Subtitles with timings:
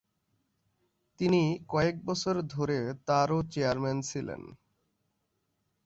[1.19, 1.41] তিনি
[1.67, 4.41] কয়েক বছর ধরে তারও চেয়ারম্যান ছিলেন।